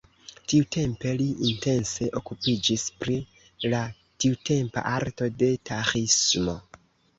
[0.51, 3.19] Tiutempe li intense okupiĝis pri
[3.75, 3.83] la
[4.27, 6.61] tiutempa arto de taĥismo.